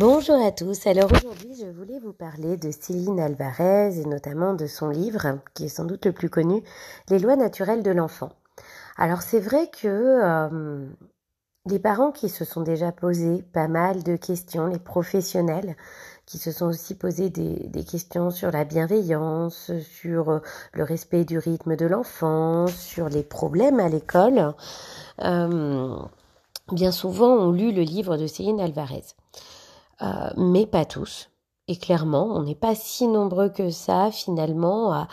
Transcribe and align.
Bonjour 0.00 0.42
à 0.42 0.50
tous. 0.50 0.86
Alors 0.86 1.12
aujourd'hui, 1.12 1.54
je 1.60 1.66
voulais 1.66 1.98
vous 1.98 2.14
parler 2.14 2.56
de 2.56 2.70
Céline 2.70 3.20
Alvarez 3.20 4.00
et 4.00 4.06
notamment 4.06 4.54
de 4.54 4.64
son 4.64 4.88
livre, 4.88 5.40
qui 5.52 5.66
est 5.66 5.68
sans 5.68 5.84
doute 5.84 6.06
le 6.06 6.12
plus 6.12 6.30
connu, 6.30 6.62
Les 7.10 7.18
lois 7.18 7.36
naturelles 7.36 7.82
de 7.82 7.90
l'enfant. 7.90 8.30
Alors 8.96 9.20
c'est 9.20 9.40
vrai 9.40 9.68
que 9.68 9.88
euh, 9.88 10.86
les 11.66 11.78
parents 11.78 12.12
qui 12.12 12.30
se 12.30 12.46
sont 12.46 12.62
déjà 12.62 12.92
posés 12.92 13.42
pas 13.52 13.68
mal 13.68 14.02
de 14.02 14.16
questions, 14.16 14.68
les 14.68 14.78
professionnels 14.78 15.76
qui 16.24 16.38
se 16.38 16.50
sont 16.50 16.68
aussi 16.68 16.94
posés 16.94 17.28
des, 17.28 17.84
questions 17.84 18.30
sur 18.30 18.50
la 18.50 18.64
bienveillance, 18.64 19.70
sur 19.80 20.30
euh, 20.30 20.38
le 20.72 20.82
respect 20.82 21.26
du 21.26 21.36
rythme 21.36 21.76
de 21.76 21.84
l'enfant, 21.84 22.68
sur 22.68 23.10
les 23.10 23.22
problèmes 23.22 23.80
à 23.80 23.90
l'école, 23.90 24.54
euh, 25.22 25.98
bien 26.72 26.90
souvent 26.90 27.34
ont 27.34 27.52
lu 27.52 27.70
le 27.70 27.82
livre 27.82 28.16
de 28.16 28.26
Céline 28.26 28.62
Alvarez. 28.62 29.04
Euh, 30.02 30.30
mais 30.36 30.66
pas 30.66 30.84
tous. 30.84 31.30
Et 31.68 31.76
clairement, 31.76 32.24
on 32.24 32.42
n'est 32.42 32.54
pas 32.54 32.74
si 32.74 33.06
nombreux 33.06 33.48
que 33.48 33.70
ça 33.70 34.10
finalement 34.10 34.92
à, 34.92 35.08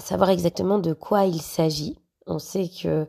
savoir 0.00 0.30
exactement 0.30 0.78
de 0.78 0.92
quoi 0.92 1.24
il 1.24 1.40
s'agit. 1.40 1.98
On 2.26 2.40
sait 2.40 2.68
que 2.68 3.06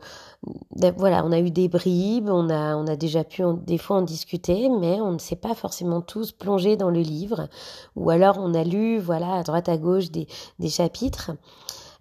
voilà, 0.97 1.25
on 1.25 1.31
a 1.31 1.39
eu 1.39 1.49
des 1.49 1.67
bribes, 1.67 2.29
on 2.29 2.49
a 2.49 2.75
on 2.75 2.85
a 2.85 2.95
déjà 2.95 3.23
pu 3.23 3.41
des 3.65 3.79
fois 3.79 3.97
en 3.97 4.01
discuter, 4.03 4.69
mais 4.69 5.01
on 5.01 5.13
ne 5.13 5.17
s'est 5.17 5.35
pas 5.35 5.55
forcément 5.55 6.01
tous 6.01 6.31
plongés 6.31 6.77
dans 6.77 6.91
le 6.91 6.99
livre. 6.99 7.49
Ou 7.95 8.11
alors 8.11 8.37
on 8.39 8.53
a 8.53 8.63
lu 8.63 8.99
voilà 8.99 9.33
à 9.33 9.43
droite 9.43 9.69
à 9.69 9.77
gauche 9.77 10.11
des, 10.11 10.27
des 10.59 10.69
chapitres. 10.69 11.31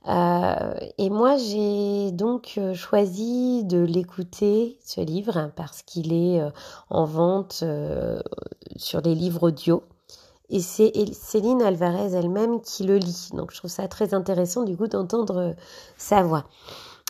Euh, 0.08 0.74
et 0.98 1.10
moi, 1.10 1.36
j'ai 1.36 2.12
donc 2.12 2.54
euh, 2.58 2.74
choisi 2.74 3.64
de 3.64 3.78
l'écouter, 3.78 4.78
ce 4.84 5.00
livre, 5.00 5.50
parce 5.56 5.82
qu'il 5.82 6.12
est 6.12 6.40
euh, 6.40 6.50
en 6.90 7.04
vente 7.04 7.64
sur 8.76 9.00
les 9.00 9.14
livres 9.14 9.48
audio. 9.48 9.82
Et 10.48 10.60
c'est 10.60 10.92
Céline 11.12 11.60
Alvarez 11.60 12.14
elle-même 12.14 12.60
qui 12.60 12.84
le 12.84 12.98
lit. 12.98 13.30
Donc 13.32 13.50
je 13.52 13.58
trouve 13.58 13.70
ça 13.70 13.88
très 13.88 14.14
intéressant 14.14 14.62
du 14.62 14.76
coup 14.76 14.86
d'entendre 14.86 15.56
sa 15.96 16.22
voix. 16.22 16.44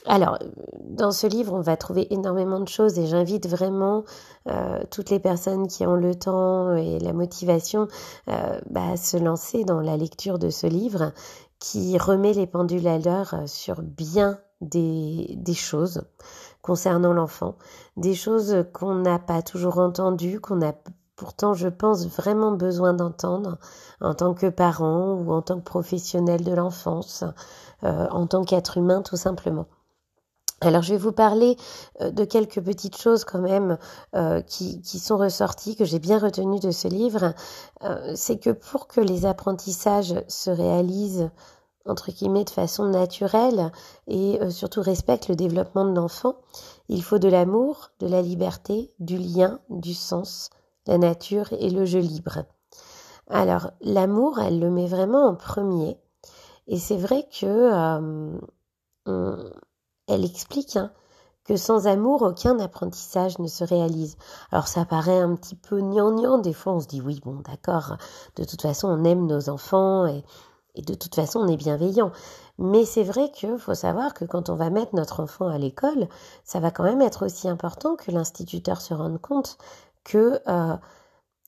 Alors, 0.07 0.39
dans 0.85 1.11
ce 1.11 1.27
livre, 1.27 1.53
on 1.53 1.61
va 1.61 1.77
trouver 1.77 2.07
énormément 2.15 2.61
de 2.61 2.69
choses 2.69 2.99
et 2.99 3.07
j'invite 3.07 3.47
vraiment 3.47 4.05
toutes 4.91 5.11
les 5.11 5.19
personnes 5.19 5.67
qui 5.67 5.85
ont 5.85 5.97
le 5.97 6.15
temps 6.15 6.75
et 6.77 7.01
la 7.01 7.13
motivation 7.13 7.89
bah, 8.27 8.93
à 8.93 8.97
se 8.97 9.17
lancer 9.19 9.65
dans 9.65 9.81
la 9.81 9.97
lecture 9.99 10.39
de 10.39 10.49
ce 10.49 10.69
livre 10.69 11.13
qui 11.59 11.99
remet 11.99 12.33
les 12.33 12.47
pendules 12.47 12.87
à 12.87 12.99
l'heure 12.99 13.35
euh, 13.35 13.47
sur 13.47 13.83
bien 13.83 14.39
des, 14.61 15.55
choses 15.55 16.03
concernant 16.63 17.13
l'enfant, 17.13 17.57
des 17.97 18.15
choses 18.15 18.65
qu'on 18.73 18.97
n'a 18.97 19.19
pas 19.19 19.43
toujours 19.43 19.79
entendues, 19.79 20.41
qu'on 20.41 20.63
a 20.63 20.73
pourtant, 21.15 21.55
je 21.55 21.69
pense, 21.69 22.07
vraiment 22.07 22.53
besoin 22.53 22.93
d'entendre 22.93 23.59
en 24.01 24.15
tant 24.15 24.35
que 24.35 24.49
parent 24.49 25.15
ou 25.15 25.33
en 25.33 25.43
tant 25.43 25.59
que 25.59 25.65
professionnel 25.65 26.45
de 26.45 26.53
l'enfance, 26.53 27.25
euh, 27.85 28.07
en 28.11 28.27
tant 28.27 28.45
qu'être 28.45 28.77
humain 28.77 29.03
tout 29.03 29.17
simplement. 29.17 29.67
Alors 30.63 30.83
je 30.83 30.95
vais 30.95 30.99
vous 30.99 31.13
parler 31.13 31.57
euh, 32.01 32.11
de 32.11 32.25
quelques 32.25 32.63
petites 32.63 32.97
choses 32.97 33.25
quand 33.25 33.41
même 33.41 33.77
euh, 34.15 34.41
qui, 34.41 34.81
qui, 34.81 34.99
sont 34.99 35.19
ressorties, 35.19 35.77
que 35.77 35.85
j'ai 35.85 35.99
bien 35.99 36.19
retenues 36.19 36.61
de 36.61 36.71
ce 36.71 36.89
livre. 36.89 37.35
Euh, 37.83 38.13
c'est 38.15 38.39
que 38.39 38.51
pour 38.51 38.87
que 38.87 39.03
les 39.03 39.27
apprentissages 39.27 40.15
se 40.29 40.51
réalisent 40.51 41.31
entre 41.85 42.11
guillemets 42.11 42.45
de 42.45 42.51
façon 42.51 42.87
naturelle 42.87 43.71
et 44.09 44.41
surtout 44.51 44.83
respectent 44.83 45.29
le 45.29 45.37
développement 45.37 45.85
de 45.85 45.95
l'enfant, 45.95 46.35
il 46.89 47.01
faut 47.01 47.21
de 47.21 47.29
l'amour, 47.29 47.91
de 48.01 48.09
la 48.09 48.23
liberté, 48.23 48.93
du 48.99 49.19
lien, 49.19 49.61
du 49.71 49.95
sens, 49.95 50.51
la 50.89 50.99
nature 50.99 51.53
et 51.53 51.71
le 51.71 51.85
jeu 51.85 52.01
libre. 52.01 52.41
Alors 53.31 53.71
l'amour, 53.83 54.41
elle 54.41 54.59
le 54.59 54.69
met 54.69 54.89
vraiment 54.89 55.29
en 55.29 55.37
premier. 55.37 55.97
Et 56.67 56.77
c'est 56.77 56.97
vrai 56.97 57.29
que 57.41 57.71
on, 59.07 59.53
elle 60.07 60.25
explique 60.25 60.77
hein, 60.77 60.93
que 61.47 61.57
sans 61.57 61.87
amour, 61.87 62.23
aucun 62.23 62.59
apprentissage 62.59 63.39
ne 63.39 63.47
se 63.47 63.65
réalise. 63.65 64.17
Alors 64.51 64.69
ça 64.69 64.85
paraît 64.85 65.21
un 65.21 65.35
petit 65.37 65.55
peu 65.55 65.81
gnangnan, 65.81 66.39
des 66.39 66.53
fois 66.53 66.75
on 66.75 66.81
se 66.81 66.89
dit 66.89 67.01
oui, 67.01 67.21
bon 67.25 67.41
d'accord, 67.47 67.97
de 68.37 68.45
toute 68.45 68.63
façon 68.63 68.89
on 68.89 69.05
aime 69.05 69.27
nos 69.27 69.49
enfants 69.49 70.07
et, 70.07 70.25
de 70.83 70.95
toute 70.95 71.15
façon 71.15 71.41
on 71.41 71.49
est 71.49 71.57
bienveillant. 71.57 72.13
Mais 72.59 72.85
c'est 72.85 73.05
vrai 73.05 73.31
qu'il 73.31 73.59
faut 73.59 73.75
savoir 73.75 74.13
que 74.15 74.25
quand 74.25 74.51
on 74.51 74.57
va 74.57 74.71
mettre 74.71 74.95
notre 74.95 75.21
enfant 75.21 75.49
à 75.49 75.59
l'école, 75.59 76.09
ça 76.45 76.61
va 76.61 76.71
quand 76.71 76.85
même 76.85 77.03
être 77.03 77.25
aussi 77.25 77.49
important 77.49 77.97
que 77.97 78.11
l'instituteur 78.11 78.81
se 78.81 78.93
rende 78.93 79.21
compte 79.21 79.57
que 80.05 80.41
euh, 80.49 80.77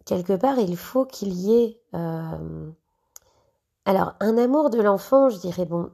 quelque 0.05 0.35
part 0.35 0.59
il 0.59 0.77
faut 0.77 1.05
qu'il 1.05 1.33
y 1.33 1.55
ait... 1.55 1.81
Euh, 1.95 2.71
alors 3.85 4.15
un 4.21 4.37
amour 4.37 4.71
de 4.71 4.81
l'enfant, 4.83 5.31
je 5.31 5.39
dirais, 5.39 5.65
bon, 5.65 5.91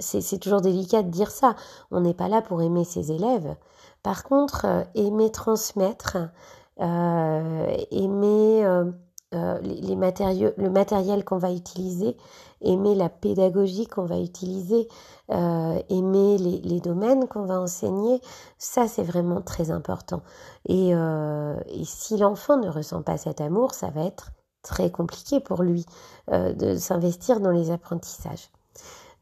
c'est 0.00 0.38
toujours 0.38 0.60
délicat 0.60 1.02
de 1.02 1.10
dire 1.10 1.30
ça. 1.30 1.56
On 1.90 2.00
n'est 2.00 2.14
pas 2.14 2.28
là 2.28 2.42
pour 2.42 2.62
aimer 2.62 2.84
ses 2.84 3.12
élèves. 3.12 3.56
Par 4.02 4.22
contre, 4.22 4.64
euh, 4.64 4.84
aimer 4.94 5.30
transmettre, 5.30 6.18
euh, 6.80 7.76
aimer 7.90 8.64
euh, 8.64 9.58
les, 9.60 9.96
matériaux, 9.96 10.52
le 10.56 10.70
matériel 10.70 11.24
qu'on 11.24 11.38
va 11.38 11.50
utiliser, 11.52 12.16
aimer 12.60 12.94
la 12.94 13.08
pédagogie 13.08 13.86
qu'on 13.86 14.04
va 14.04 14.18
utiliser, 14.18 14.88
aimer 15.28 16.38
les, 16.38 16.80
domaines 16.80 17.28
qu'on 17.28 17.44
va 17.44 17.60
enseigner, 17.60 18.22
ça 18.56 18.88
c'est 18.88 19.02
vraiment 19.02 19.42
très 19.42 19.70
important. 19.70 20.22
Et 20.66 20.94
si 21.84 22.16
l'enfant 22.16 22.56
ne 22.56 22.70
ressent 22.70 23.02
pas 23.02 23.18
cet 23.18 23.42
amour, 23.42 23.74
ça 23.74 23.90
va 23.90 24.04
être 24.06 24.30
très 24.62 24.90
compliqué 24.90 25.40
pour 25.40 25.62
lui 25.62 25.84
de 26.32 26.76
s'investir 26.76 27.40
dans 27.40 27.50
les 27.50 27.70
apprentissages. 27.70 28.50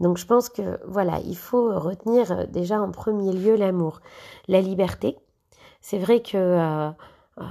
Donc 0.01 0.19
je 0.19 0.27
pense 0.27 0.49
que 0.49 0.79
voilà, 0.87 1.21
il 1.25 1.37
faut 1.37 1.79
retenir 1.79 2.33
euh, 2.33 2.47
déjà 2.47 2.81
en 2.81 2.91
premier 2.91 3.33
lieu 3.33 3.57
l'amour, 3.57 4.01
la 4.49 4.61
liberté. 4.61 5.17
C'est 5.81 5.99
vrai 5.99 6.21
que 6.21 6.37
euh, 6.37 6.91
euh, 7.39 7.45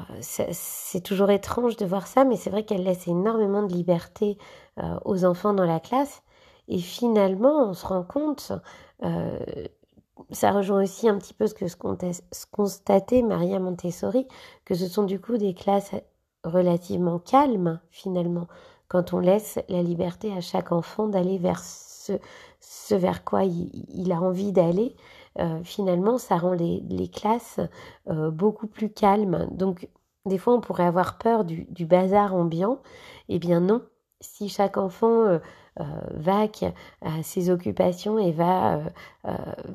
c'est 0.52 1.02
toujours 1.02 1.32
étrange 1.32 1.78
de 1.78 1.86
voir 1.86 2.08
ça, 2.08 2.24
mais 2.26 2.36
c'est 2.36 2.50
vrai 2.50 2.64
qu'elle 2.64 2.84
laisse 2.84 3.08
énormément 3.08 3.64
de 3.64 3.74
liberté 3.74 4.38
aux 5.06 5.24
enfants 5.24 5.54
dans 5.54 5.66
la 5.66 5.80
classe. 5.80 6.22
Et 6.68 6.80
finalement, 6.80 7.70
on 7.70 7.74
se 7.74 7.86
rend 7.86 8.04
compte, 8.04 8.52
ça 10.32 10.52
rejoint 10.52 10.84
aussi 10.84 11.08
un 11.08 11.18
petit 11.18 11.34
peu 11.34 11.48
ce 11.48 11.54
que 11.54 11.68
ce 11.68 11.78
constatait 12.52 13.22
Maria 13.22 13.60
Montessori, 13.60 14.28
que 14.66 14.74
ce 14.74 14.88
sont 14.88 15.04
du 15.04 15.22
coup 15.22 15.38
des 15.38 15.54
classes 15.54 15.92
relativement 16.44 17.20
calmes 17.20 17.80
finalement, 17.90 18.48
quand 18.88 19.14
on 19.14 19.20
laisse 19.20 19.60
la 19.70 19.82
liberté 19.82 20.34
à 20.34 20.42
chaque 20.42 20.72
enfant 20.72 21.08
d'aller 21.08 21.38
vers 21.38 21.64
ce, 22.60 22.96
vers 22.96 23.24
quoi 23.24 23.44
il, 23.44 24.12
a 24.12 24.22
envie 24.22 24.52
d'aller, 24.52 24.96
euh, 25.40 25.64
finalement, 25.64 26.18
ça 26.18 26.38
rend 26.38 26.54
les, 26.54 27.10
classes 27.14 27.60
euh, 28.10 28.32
beaucoup 28.32 28.68
plus 28.68 28.90
calmes. 28.92 29.48
Donc, 29.52 29.90
des 30.26 30.38
fois, 30.38 30.54
on 30.54 30.62
pourrait 30.62 30.86
avoir 30.86 31.18
peur 31.18 31.46
du, 31.46 31.86
bazar 31.86 32.34
ambiant. 32.36 32.80
Eh 33.30 33.40
bien, 33.40 33.60
non. 33.60 33.82
Si 34.22 34.50
chaque 34.50 34.78
enfant 34.78 35.26
euh, 35.26 35.40
va 35.78 36.48
à 37.02 37.24
ses 37.24 37.50
occupations 37.50 38.18
et 38.18 38.32
va 38.32 38.80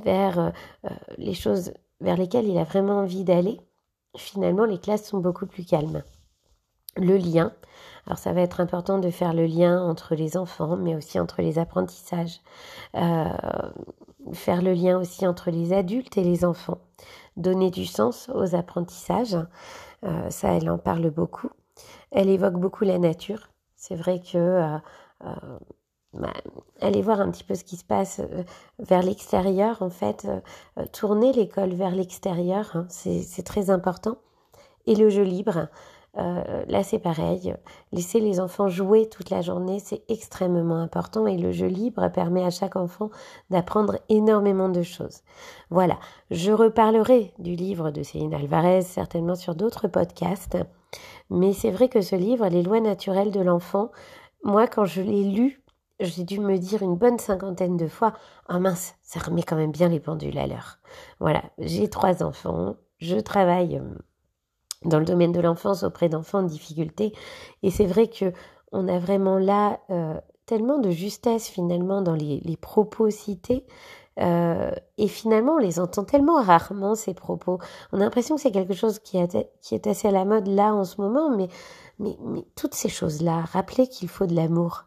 vers 0.03 0.53
les 1.19 1.35
choses 1.35 1.75
vers 2.01 2.17
lesquelles 2.17 2.49
il 2.49 2.59
a 2.59 2.65
vraiment 2.65 3.01
envie 3.01 3.25
d'aller, 3.25 3.61
finalement, 4.17 4.65
les 4.65 4.79
classes 4.79 5.07
sont 5.07 5.19
beaucoup 5.19 5.47
plus 5.47 5.65
calmes. 5.65 6.03
Le 6.97 7.17
lien, 7.17 7.53
alors 8.07 8.19
ça 8.19 8.33
va 8.33 8.41
être 8.41 8.61
important 8.61 8.99
de 8.99 9.11
faire 9.11 9.33
le 9.33 9.47
lien 9.47 9.81
entre 9.83 10.15
les 10.15 10.37
enfants, 10.37 10.77
mais 10.77 10.97
aussi 10.97 11.21
entre 11.21 11.43
les 11.43 11.59
apprentissages, 11.59 12.41
euh, 12.97 13.29
faire 14.33 14.63
le 14.63 14.73
lien 14.73 14.99
aussi 14.99 15.27
entre 15.27 15.51
les 15.51 15.73
adultes 15.73 16.17
et 16.17 16.25
les 16.25 16.45
enfants, 16.45 16.79
donner 17.37 17.71
du 17.71 17.87
sens 17.87 18.29
aux 18.35 18.55
apprentissages. 18.55 19.39
Euh, 20.05 20.31
ça, 20.31 20.53
elle 20.53 20.71
en 20.71 20.79
parle 20.79 21.11
beaucoup. 21.11 21.51
Elle 22.11 22.29
évoque 22.29 22.59
beaucoup 22.59 22.85
la 22.85 22.99
nature. 22.99 23.51
C'est 23.77 23.95
vrai 23.95 24.21
que 24.21 24.37
euh, 24.39 24.79
bah, 26.13 26.33
aller 26.81 27.03
voir 27.03 27.21
un 27.21 27.31
petit 27.31 27.45
peu 27.45 27.55
ce 27.55 27.65
qui 27.65 27.77
se 27.77 27.85
passe 27.85 28.21
vers 28.81 29.03
l'extérieur, 29.03 29.81
en 29.83 29.91
fait, 29.91 30.27
tourner 30.93 31.33
l'école 31.33 31.75
vers 31.75 31.95
l'extérieur, 31.95 32.73
hein, 32.75 32.87
c'est 32.89 33.45
très 33.45 33.71
important. 33.71 34.17
Et 34.87 34.97
le 34.97 35.09
jeu 35.11 35.23
libre, 35.23 35.69
euh, 36.17 36.65
là, 36.67 36.83
c'est 36.83 36.99
pareil. 36.99 37.55
Laisser 37.93 38.21
les 38.21 38.41
enfants 38.41 38.69
jouer 38.69 39.09
toute 39.09 39.31
la 39.31 39.43
journée, 39.43 39.79
c'est 39.79 40.03
extrêmement 40.09 40.81
important 40.81 41.27
et 41.27 41.37
le 41.37 41.53
jeu 41.53 41.67
libre 41.67 42.09
permet 42.09 42.45
à 42.45 42.51
chaque 42.51 42.77
enfant 42.77 43.11
d'apprendre 43.51 43.99
énormément 44.09 44.69
de 44.69 44.83
choses. 44.83 45.21
Voilà, 45.71 45.99
je 46.31 46.53
reparlerai 46.53 47.33
du 47.39 47.55
livre 47.55 47.91
de 47.91 48.03
Céline 48.03 48.35
Alvarez 48.35 48.83
certainement 48.83 49.37
sur 49.37 49.55
d'autres 49.55 49.89
podcasts, 49.89 50.59
mais 51.31 51.53
c'est 51.53 51.71
vrai 51.71 51.89
que 51.89 52.01
ce 52.01 52.17
livre, 52.17 52.49
Les 52.49 52.63
lois 52.63 52.81
naturelles 52.81 53.31
de 53.31 53.41
l'enfant, 53.41 53.91
moi, 54.43 54.67
quand 54.67 54.85
je 54.85 55.03
l'ai 55.03 55.23
lu, 55.23 55.63
j'ai 56.01 56.25
dû 56.25 56.41
me 56.41 56.59
dire 56.59 56.83
une 56.83 56.97
bonne 56.97 57.19
cinquantaine 57.19 57.77
de 57.77 57.87
fois, 57.87 58.15
ah 58.49 58.55
oh 58.57 58.59
mince, 58.59 58.95
ça 59.03 59.21
remet 59.21 59.43
quand 59.43 59.57
même 59.57 59.71
bien 59.71 59.89
les 59.89 60.01
pendules 60.01 60.39
à 60.39 60.47
l'heure. 60.47 60.79
Voilà, 61.21 61.43
j'ai 61.59 61.89
trois 61.89 62.23
enfants, 62.23 62.77
je 62.99 63.17
travaille 63.17 63.77
euh, 63.77 63.95
dans 64.85 64.99
le 64.99 65.05
domaine 65.05 65.33
de 65.33 65.41
l'enfance 65.41 65.83
auprès 65.83 66.09
d'enfants 66.09 66.41
en 66.41 66.45
difficulté. 66.45 67.13
Et 67.63 67.71
c'est 67.71 67.87
vrai 67.87 68.09
que 68.09 68.33
on 68.73 68.89
a 68.89 68.99
vraiment 68.99 69.39
là 69.39 69.81
euh, 69.91 70.19
tellement 70.47 70.79
de 70.79 70.91
justesse 70.91 71.49
finalement 71.49 72.03
dans 72.03 72.15
les, 72.15 72.57
propos 72.61 73.11
cités. 73.11 73.67
Euh, 74.19 74.73
et 74.99 75.09
finalement, 75.09 75.55
on 75.55 75.59
les 75.59 75.81
entend 75.81 76.05
tellement 76.05 76.43
rarement, 76.43 76.95
ces 76.95 77.15
propos. 77.15 77.59
On 77.93 78.01
a 78.01 78.05
l'impression 78.05 78.37
que 78.37 78.43
c'est 78.43 78.51
quelque 78.51 78.75
chose 78.75 78.99
qui 78.99 79.17
est, 79.17 79.87
assez 79.87 80.09
à 80.09 80.11
la 80.11 80.25
mode 80.25 80.47
là 80.47 80.75
en 80.75 80.85
ce 80.85 81.01
moment, 81.01 81.31
mais, 81.31 81.49
toutes 82.57 82.75
ces 82.75 82.89
choses-là, 82.89 83.45
rappeler 83.53 83.87
qu'il 83.87 84.09
faut 84.09 84.27
de 84.27 84.35
l'amour, 84.35 84.85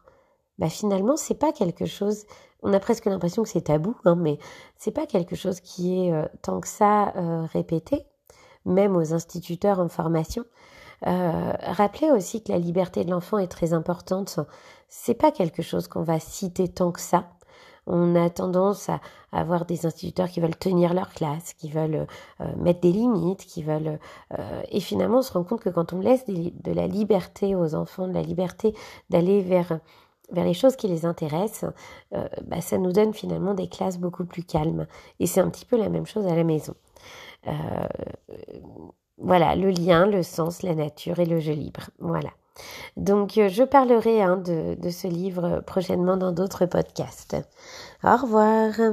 bah 0.58 0.68
finalement, 0.68 1.16
c'est 1.16 1.38
pas 1.38 1.52
quelque 1.52 1.86
chose. 1.86 2.24
On 2.62 2.72
a 2.72 2.80
presque 2.80 3.04
l'impression 3.04 3.44
que 3.44 3.48
c'est 3.48 3.62
tabou, 3.62 3.94
hein, 4.04 4.16
mais 4.16 4.38
c'est 4.78 4.90
pas 4.90 5.06
quelque 5.06 5.36
chose 5.36 5.60
qui 5.60 6.06
est 6.06 6.12
euh, 6.12 6.26
tant 6.42 6.60
que 6.60 6.68
ça 6.68 7.12
répété, 7.52 8.04
même 8.64 8.96
aux 8.96 9.12
instituteurs 9.14 9.80
en 9.80 9.88
formation. 9.88 10.44
Euh, 11.06 11.52
rappelez 11.60 12.10
aussi 12.10 12.42
que 12.42 12.52
la 12.52 12.58
liberté 12.58 13.04
de 13.04 13.10
l'enfant 13.10 13.38
est 13.38 13.48
très 13.48 13.72
importante. 13.72 14.40
C'est 14.88 15.14
pas 15.14 15.30
quelque 15.30 15.62
chose 15.62 15.88
qu'on 15.88 16.02
va 16.02 16.20
citer 16.20 16.68
tant 16.68 16.92
que 16.92 17.00
ça. 17.00 17.28
On 17.86 18.16
a 18.16 18.30
tendance 18.30 18.88
à 18.88 19.00
avoir 19.30 19.66
des 19.66 19.84
instituteurs 19.84 20.28
qui 20.28 20.40
veulent 20.40 20.56
tenir 20.56 20.94
leur 20.94 21.10
classe, 21.10 21.52
qui 21.52 21.68
veulent 21.68 22.06
euh, 22.40 22.56
mettre 22.56 22.80
des 22.80 22.92
limites, 22.92 23.44
qui 23.44 23.62
veulent... 23.62 23.98
Euh, 24.38 24.62
et 24.70 24.80
finalement, 24.80 25.18
on 25.18 25.22
se 25.22 25.32
rend 25.32 25.44
compte 25.44 25.60
que 25.60 25.68
quand 25.68 25.92
on 25.92 26.00
laisse 26.00 26.24
de 26.26 26.72
la 26.72 26.86
liberté 26.86 27.54
aux 27.54 27.74
enfants, 27.74 28.08
de 28.08 28.14
la 28.14 28.22
liberté 28.22 28.74
d'aller 29.10 29.42
vers 29.42 29.78
vers 30.32 30.44
les 30.44 30.54
choses 30.54 30.76
qui 30.76 30.88
les 30.88 31.04
intéressent, 31.04 31.70
euh, 32.14 32.28
bah, 32.46 32.60
ça 32.60 32.78
nous 32.78 32.92
donne 32.92 33.12
finalement 33.12 33.54
des 33.54 33.68
classes 33.68 33.98
beaucoup 33.98 34.24
plus 34.24 34.42
calmes. 34.42 34.86
Et 35.20 35.26
c'est 35.26 35.40
un 35.40 35.50
petit 35.50 35.66
peu 35.66 35.76
la 35.76 35.88
même 35.88 36.06
chose 36.06 36.26
à 36.26 36.34
la 36.34 36.44
maison. 36.44 36.74
Euh, 37.46 37.52
voilà, 39.18 39.54
le 39.56 39.70
lien, 39.70 40.06
le 40.06 40.22
sens, 40.22 40.62
la 40.62 40.74
nature 40.74 41.20
et 41.20 41.26
le 41.26 41.40
jeu 41.40 41.52
libre. 41.52 41.90
Voilà. 41.98 42.30
Donc, 42.96 43.38
euh, 43.38 43.48
je 43.48 43.62
parlerai 43.64 44.22
hein, 44.22 44.36
de, 44.36 44.74
de 44.74 44.90
ce 44.90 45.06
livre 45.08 45.62
prochainement 45.66 46.16
dans 46.16 46.32
d'autres 46.32 46.66
podcasts. 46.66 47.36
Au 48.02 48.16
revoir. 48.16 48.92